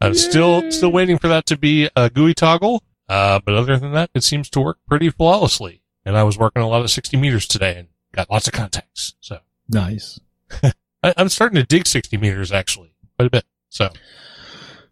[0.00, 2.82] I'm still, still waiting for that to be a GUI toggle.
[3.08, 5.79] Uh, but other than that, it seems to work pretty flawlessly.
[6.04, 9.14] And I was working a lot of 60 meters today and got lots of contacts.
[9.20, 10.18] So nice.
[10.62, 13.44] I, I'm starting to dig 60 meters actually quite a bit.
[13.68, 13.90] So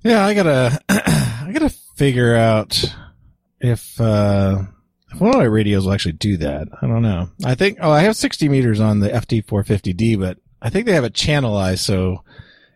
[0.03, 2.85] Yeah, I gotta, I gotta figure out
[3.61, 4.63] if, uh,
[5.13, 6.69] if one of my radios will actually do that.
[6.81, 7.31] I don't know.
[7.45, 11.05] I think, oh, I have 60 meters on the FT450D, but I think they have
[11.05, 12.23] it channelized so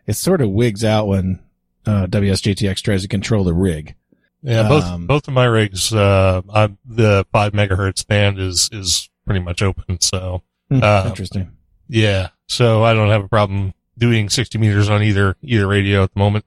[0.07, 1.39] it sort of wigs out when,
[1.85, 3.95] uh, WSJTX tries to control the rig.
[4.43, 9.09] Yeah, both, Um, both of my rigs, uh, I'm, the five megahertz band is, is
[9.25, 9.99] pretty much open.
[10.01, 11.51] So Hmm, Uh, Interesting.
[11.89, 16.13] yeah, so I don't have a problem doing 60 meters on either, either radio at
[16.13, 16.45] the moment.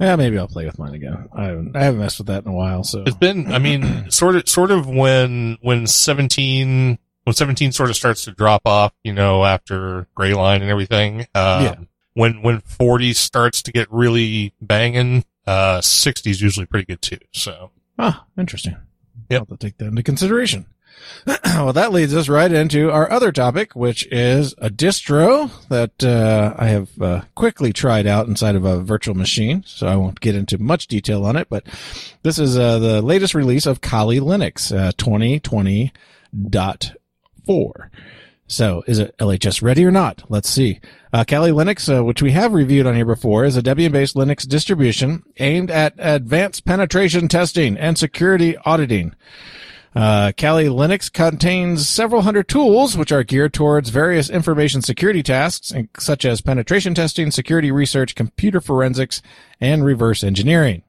[0.00, 1.28] Yeah, maybe I'll play with mine again.
[1.34, 3.02] I haven't, I haven't messed with that in a while, so.
[3.04, 7.96] It's been, I mean, sort of, sort of when, when 17, when 17 sort of
[7.96, 11.22] starts to drop off, you know, after gray line and everything.
[11.34, 11.74] Um, Yeah.
[12.18, 17.18] When, when 40 starts to get really banging, uh, 60 is usually pretty good too.
[17.32, 18.76] So Ah, interesting.
[19.30, 20.66] Have to take that into consideration.
[21.44, 26.54] well, that leads us right into our other topic, which is a distro that uh,
[26.56, 29.62] I have uh, quickly tried out inside of a virtual machine.
[29.66, 31.64] So I won't get into much detail on it, but
[32.22, 37.90] this is uh, the latest release of Kali Linux uh, 2020.4.
[38.48, 40.24] So is it LHS ready or not?
[40.30, 40.80] Let's see.
[41.12, 44.48] Uh, Kali Linux, uh, which we have reviewed on here before, is a Debian-based Linux
[44.48, 49.14] distribution aimed at advanced penetration testing and security auditing.
[49.94, 55.72] Uh, Kali Linux contains several hundred tools which are geared towards various information security tasks,
[55.98, 59.20] such as penetration testing, security research, computer forensics,
[59.60, 60.82] and reverse engineering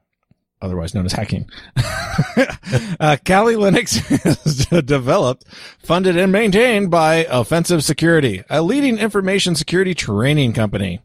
[0.62, 1.48] otherwise known as hacking.
[3.00, 4.00] uh, Kali Linux
[4.46, 5.44] is developed,
[5.78, 11.00] funded, and maintained by Offensive Security, a leading information security training company.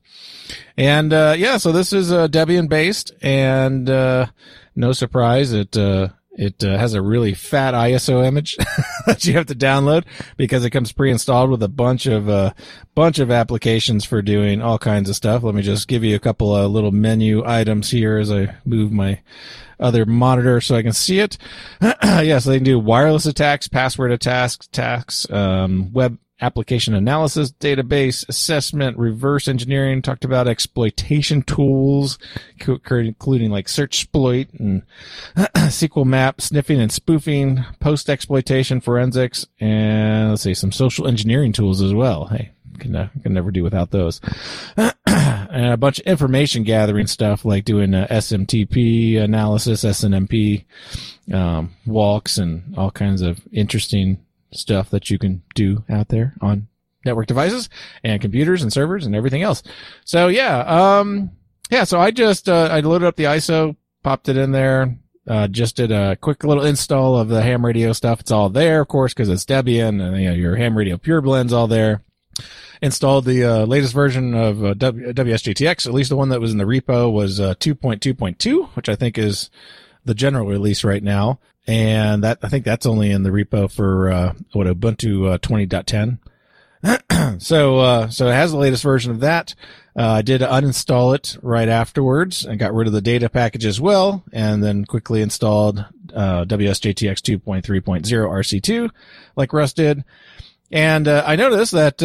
[0.78, 4.28] And uh, yeah, so this is uh, Debian based, and uh,
[4.76, 8.58] no surprise, it uh, it uh, has a really fat ISO image
[9.06, 10.04] that you have to download
[10.38, 12.54] because it comes pre-installed with a bunch of uh,
[12.94, 15.44] bunch of applications for doing all kinds of stuff.
[15.44, 18.92] Let me just give you a couple of little menu items here as I move
[18.92, 19.22] my
[19.80, 21.38] other monitor so I can see it.
[21.82, 28.28] yeah, so they can do wireless attacks, password attacks, attacks, um, web application analysis, database
[28.28, 32.18] assessment, reverse engineering, talked about exploitation tools,
[32.60, 34.84] including like searchsploit and
[35.36, 41.82] SQL map, sniffing and spoofing, post exploitation forensics, and let's see, some social engineering tools
[41.82, 42.26] as well.
[42.26, 44.20] Hey, can, uh, can never do without those.
[45.08, 50.66] and a bunch of information gathering stuff like doing uh, SMTP analysis, SNMP,
[51.34, 54.25] um, walks and all kinds of interesting
[54.58, 56.68] stuff that you can do out there on
[57.06, 57.70] network devices
[58.04, 59.64] and computers and servers and everything else.
[60.04, 61.32] So yeah, um,
[61.70, 65.48] yeah, so I just, uh, I loaded up the ISO, popped it in there, uh,
[65.48, 68.20] just did a quick little install of the ham radio stuff.
[68.20, 71.22] It's all there, of course, because it's Debian and you know, your ham radio pure
[71.22, 72.02] blend's all there.
[72.82, 76.52] Installed the uh, latest version of uh, w- WSJTX, at least the one that was
[76.52, 79.50] in the repo was uh, 2.2.2, which I think is
[80.04, 84.12] the general release right now and that I think that's only in the repo for
[84.12, 86.20] uh, what Ubuntu uh, 20.10.
[87.42, 89.56] so uh, so it has the latest version of that.
[89.98, 93.80] Uh, I did uninstall it right afterwards and got rid of the data package as
[93.82, 95.80] well, and then quickly installed
[96.14, 98.90] uh, WSJTX 2.3.0 RC2
[99.36, 100.04] like Russ did.
[100.72, 102.02] And I noticed that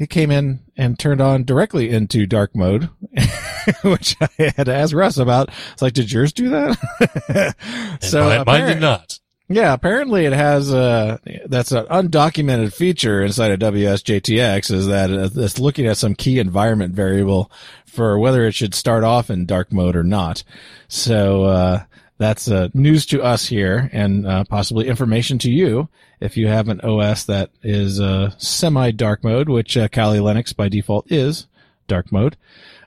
[0.00, 2.88] uh, it came in and turned on directly into dark mode,
[3.82, 5.50] which I had to ask Russ about.
[5.72, 7.56] It's like, did yours do that?
[8.00, 9.18] so mine, mine did not.
[9.52, 15.58] Yeah, apparently it has a, that's an undocumented feature inside of WSJTX is that it's
[15.58, 17.50] looking at some key environment variable
[17.84, 20.44] for whether it should start off in dark mode or not.
[20.86, 21.82] So, uh,
[22.20, 25.88] that's uh, news to us here and uh, possibly information to you
[26.20, 30.54] if you have an OS that is uh, semi dark mode, which uh, Kali Linux
[30.54, 31.46] by default is
[31.88, 32.36] dark mode.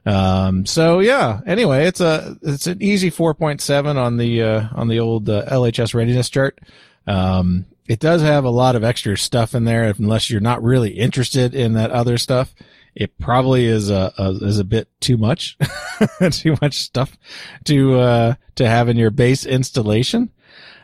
[0.05, 4.99] Um, so yeah, anyway, it's a, it's an easy 4.7 on the, uh, on the
[4.99, 6.59] old uh, LHS readiness chart.
[7.07, 10.91] Um, it does have a lot of extra stuff in there unless you're not really
[10.91, 12.53] interested in that other stuff
[12.95, 15.57] it probably is a, a, is a bit too much,
[16.31, 17.17] too much stuff
[17.65, 20.31] to uh, to have in your base installation.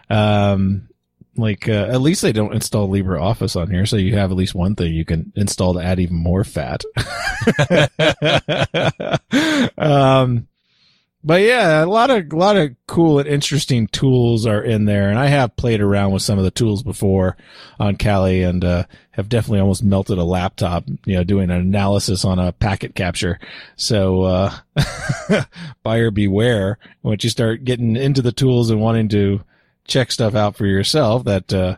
[0.09, 0.89] Um,
[1.35, 4.55] like uh, at least they don't install LibreOffice on here, so you have at least
[4.55, 6.83] one thing you can install to add even more fat.
[9.77, 10.47] um,
[11.23, 15.09] but yeah, a lot of a lot of cool and interesting tools are in there,
[15.09, 17.35] and I have played around with some of the tools before
[17.79, 22.23] on Kali, and uh, have definitely almost melted a laptop, you know, doing an analysis
[22.23, 23.37] on a packet capture.
[23.75, 24.55] So uh,
[25.83, 29.41] buyer beware once you start getting into the tools and wanting to
[29.85, 31.25] check stuff out for yourself.
[31.25, 31.75] That uh,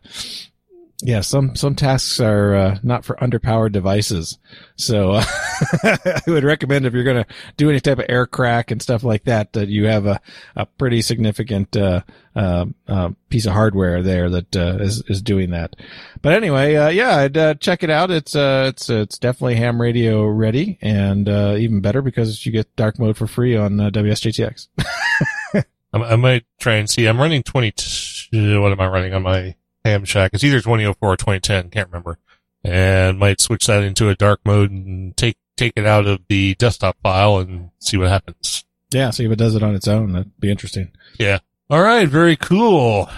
[1.04, 4.38] yeah, some some tasks are uh, not for underpowered devices.
[4.76, 5.24] So uh,
[5.84, 9.04] I would recommend if you're going to do any type of air crack and stuff
[9.04, 10.22] like that, that you have a,
[10.56, 12.02] a pretty significant uh,
[12.36, 15.76] uh, uh piece of hardware there that uh, is is doing that.
[16.22, 18.12] But anyway, uh, yeah, I'd check it out.
[18.12, 23.00] It's uh it's it's definitely ham radio ready, and even better because you get dark
[23.00, 24.68] mode for free on WSJTX.
[25.94, 27.06] I might try and see.
[27.06, 27.74] I'm running 20.
[28.60, 30.32] What am I running on my Ham Shack.
[30.34, 31.70] It's either 2004 or 2010.
[31.70, 32.18] Can't remember.
[32.64, 36.56] And might switch that into a dark mode and take, take it out of the
[36.56, 38.64] desktop file and see what happens.
[38.92, 39.10] Yeah.
[39.10, 40.14] See if it does it on its own.
[40.14, 40.92] That'd be interesting.
[41.18, 41.40] Yeah.
[41.70, 42.08] All right.
[42.08, 43.10] Very cool.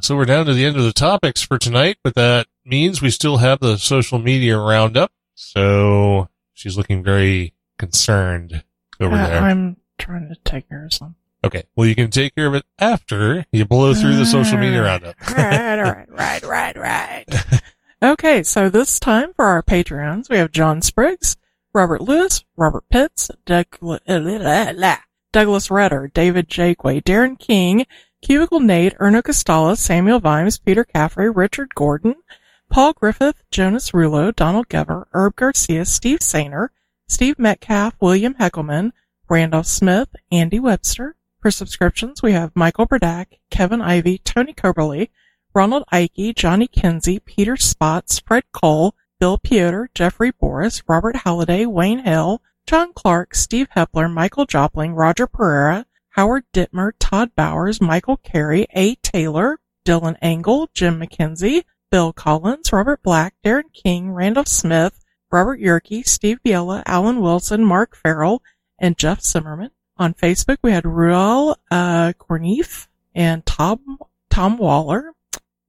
[0.00, 3.10] So we're down to the end of the topics for tonight, but that means we
[3.10, 5.12] still have the social media roundup.
[5.34, 8.64] So she's looking very concerned
[9.00, 9.42] over uh, there.
[9.42, 11.16] I'm trying to take care of some.
[11.44, 11.64] Okay.
[11.74, 14.84] Well, you can take care of it after you blow through the social media ah,
[14.84, 15.20] roundup.
[15.36, 17.62] right, right, right, right, right.
[18.02, 18.42] okay.
[18.42, 21.36] So this time for our Patreons, we have John Spriggs,
[21.74, 24.00] Robert Lewis, Robert Pitts, Douglas,
[25.32, 27.86] Douglas Redder, David Jakeway, Darren King,
[28.22, 32.14] Cubicle Nate, Erno Costala, Samuel Vimes, Peter Caffrey, Richard Gordon,
[32.70, 36.68] Paul Griffith, Jonas Rulo, Donald Gever, Herb Garcia, Steve Sainer,
[37.08, 38.92] Steve Metcalf, William Heckelman,
[39.28, 41.16] Randolph Smith, Andy Webster.
[41.42, 45.08] For subscriptions, we have Michael Burdack, Kevin Ivy, Tony Coberly,
[45.52, 52.04] Ronald Ike, Johnny Kinsey, Peter Spots, Fred Cole, Bill Piotr, Jeffrey Boris, Robert Halliday, Wayne
[52.04, 58.68] Hill, John Clark, Steve Hepler, Michael Jopling, Roger Pereira, Howard Dittmer, Todd Bowers, Michael Carey,
[58.76, 58.94] A.
[58.94, 65.00] Taylor, Dylan Engel, Jim McKenzie, Bill Collins, Robert Black, Darren King, Randolph Smith,
[65.32, 68.44] Robert Yerke, Steve Biella, Alan Wilson, Mark Farrell,
[68.78, 69.72] and Jeff Zimmerman.
[69.96, 73.98] On Facebook, we had Ruel uh, Corneef and Tom
[74.30, 75.12] Tom Waller.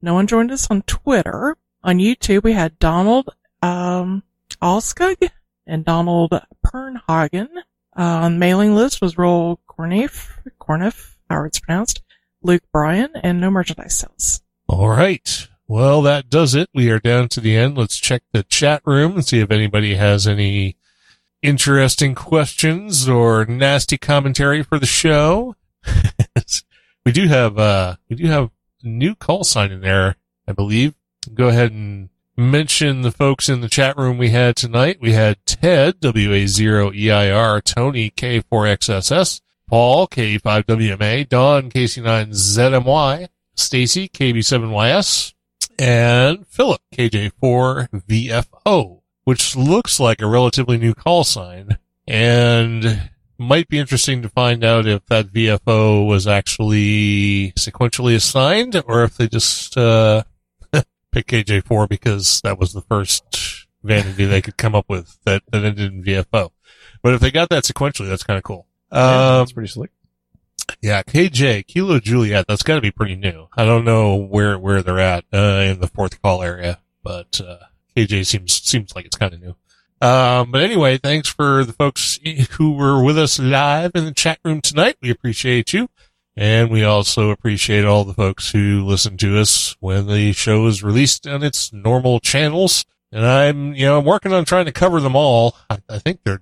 [0.01, 1.57] No one joined us on Twitter.
[1.83, 3.29] On YouTube, we had Donald
[3.61, 4.23] um,
[4.61, 6.31] and Donald
[6.65, 7.49] Pernhagen.
[7.95, 12.01] Uh, on mailing list was Roel Corneef, Corneef, however it's pronounced,
[12.41, 14.41] Luke Bryan, and no merchandise sales.
[14.67, 15.47] All right.
[15.67, 16.69] Well, that does it.
[16.73, 17.77] We are down to the end.
[17.77, 20.75] Let's check the chat room and see if anybody has any
[21.43, 25.55] interesting questions or nasty commentary for the show.
[27.05, 28.49] we do have, uh, we do have
[28.83, 30.15] a new call sign in there,
[30.47, 30.95] I believe.
[31.33, 34.97] Go ahead and mention the folks in the chat room we had tonight.
[34.99, 45.33] We had Ted, WA0EIR, Tony, K4XSS, Paul, K5WMA, Don, KC9ZMY, Stacy, KB7YS,
[45.77, 54.21] and Philip, KJ4VFO, which looks like a relatively new call sign and might be interesting
[54.21, 60.23] to find out if that VFO was actually sequentially assigned or if they just, uh,
[61.11, 65.63] pick KJ4 because that was the first vanity they could come up with that, that
[65.63, 66.51] ended in VFO.
[67.01, 68.65] But if they got that sequentially, that's kind of cool.
[68.91, 69.91] Yeah, Um, that's pretty slick.
[70.81, 73.47] yeah, KJ, Kilo Juliet, that's gotta be pretty new.
[73.57, 77.57] I don't know where, where they're at, uh, in the fourth call area, but, uh,
[77.95, 79.55] KJ seems, seems like it's kind of new.
[80.01, 82.19] Um, but anyway, thanks for the folks
[82.51, 84.97] who were with us live in the chat room tonight.
[85.01, 85.87] We appreciate you.
[86.35, 90.83] And we also appreciate all the folks who listen to us when the show is
[90.83, 92.85] released on its normal channels.
[93.11, 95.55] And I'm, you know, I'm working on trying to cover them all.
[95.69, 96.41] I, I think they're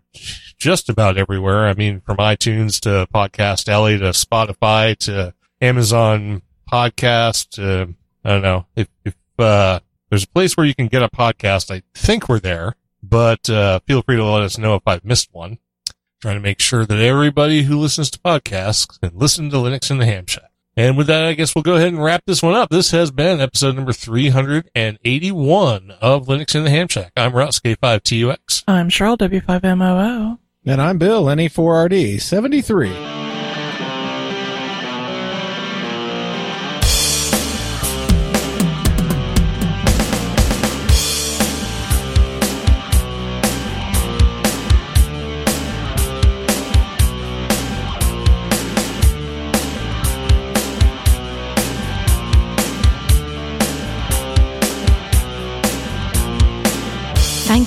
[0.58, 1.68] just about everywhere.
[1.68, 6.42] I mean, from iTunes to Podcast Alley to Spotify to Amazon
[6.72, 7.94] Podcast to,
[8.24, 9.82] I don't know, if, if, uh,
[10.12, 13.80] there's a place where you can get a podcast, I think we're there, but, uh,
[13.88, 15.58] feel free to let us know if I've missed one.
[16.22, 19.98] Trying to make sure that everybody who listens to podcasts can listen to Linux in
[19.98, 20.52] the Ham Shack.
[20.78, 22.70] And with that, I guess we'll go ahead and wrap this one up.
[22.70, 27.12] This has been episode number 381 of Linux in the Ham Shack.
[27.18, 28.64] I'm Russ K5TUX.
[28.68, 30.38] I'm Cheryl W5MOO.
[30.66, 32.22] And I'm Bill, NE4RD,